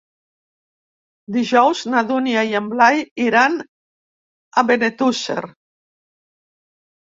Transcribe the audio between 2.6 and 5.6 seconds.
en Blai iran a Benetússer.